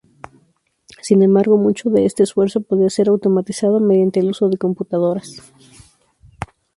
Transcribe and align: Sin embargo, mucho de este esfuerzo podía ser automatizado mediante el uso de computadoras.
Sin 0.99 1.21
embargo, 1.21 1.57
mucho 1.57 1.91
de 1.91 2.05
este 2.07 2.23
esfuerzo 2.23 2.61
podía 2.61 2.89
ser 2.89 3.07
automatizado 3.09 3.79
mediante 3.79 4.19
el 4.19 4.31
uso 4.31 4.49
de 4.49 4.57
computadoras. 4.57 5.43